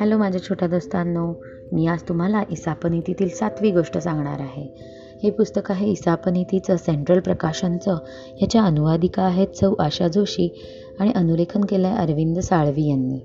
[0.00, 1.34] Hello माझ्या छोट्या दोस्तांनो
[1.72, 4.74] मी आज तुम्हाला इसापनीतीतील सातवी गोष्ट सांगणार आहे.
[5.22, 7.94] हे पुस्तक आहे इसापनीतीचं सेंट्रल प्रकाशनचं.
[8.36, 10.64] ह्याच्या अनुवादिका आहेत सौ आशा जोशी
[10.98, 13.18] आणि अनुलेखन केलं आहे अरविंद साळवी यांनी.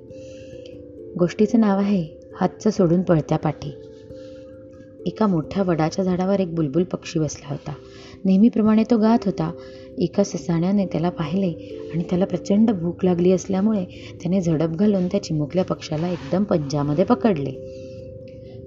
[1.20, 2.08] गोष्टीचं नाव आहे
[2.42, 3.91] हातचं सोडून पळत्या पाठी.
[5.06, 7.74] एका मोठ्या वडाच्या झाडावर एक बुलबुल पक्षी बसला होता.
[8.26, 9.52] नेहमीप्रमाणे तो गात होता.
[9.98, 11.48] एका ससाण्याने त्याला पाहिले
[11.94, 13.86] आणि त्याला प्रचंड भूक लागली असल्यामुळे
[14.22, 17.52] त्याने झडप घालून त्या चिमुकल्या पक्षाला एकदम पंजामध्ये पकडले.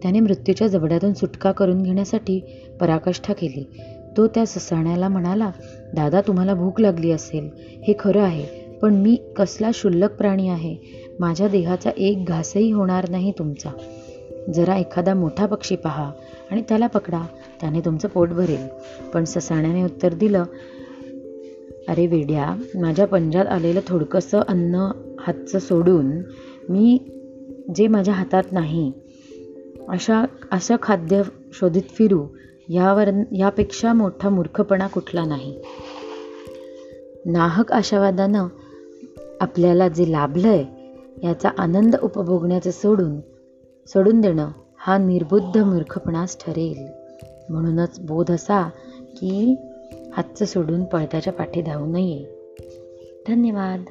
[0.02, 2.40] त्याने मृत्यूच्या जबड्यातून सुटका करून घेण्यासाठी
[2.80, 3.64] पराकाष्ठा केली.
[4.16, 5.50] तो त्या ससाण्याला म्हणाला
[5.94, 7.48] दादा तुम्हाला भूक लागली असेल.
[7.58, 8.44] हे खरं आहे
[8.82, 10.76] पण मी कसला शुल्लक प्राणी आहे?
[11.20, 13.70] माझ्या देहाचा एक घासही होणार नाही तुमचा.
[14.54, 16.12] जरा एखादा मोठा पक्षी पहा
[16.50, 17.26] आणि त्याला पकडा.
[17.60, 18.66] त्याने तुमचं पोट भरेल.
[19.14, 20.44] पण ससाण्याने उत्तर दिलं
[21.88, 24.90] अरे वेड्या माझ्या पंजात आलेलं थोडकंसं अन्न
[25.20, 26.06] हातचं सोडून
[26.68, 26.98] मी
[27.74, 28.92] जे माझ्या हातात नाही
[29.88, 32.26] अशा असं खाद्य शोधित फिरू
[32.68, 35.58] यावर यापेक्षा मोठा मूर्खपणा कुठला नाही.
[37.26, 38.46] नाहक आशावादानं
[39.40, 40.64] आपल्याला जे लाभलं आहे
[41.26, 43.20] याचा आनंद उपभोगण्याचं सोडून
[43.86, 46.88] सोडून देणं हा निर्बुद्ध मूर्खपणास ठरेल.
[47.52, 48.70] म्हणूनच बोध असा
[49.16, 49.54] की
[50.16, 52.24] हातचं सोडून पळताच्या पाठी धावू नये.
[53.28, 53.84] धन्यवाद.